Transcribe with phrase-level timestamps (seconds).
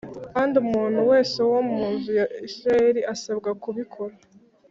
[0.33, 4.15] Kandi umuntu wese wo mu nzu ya Isirayeli asabwa kubikora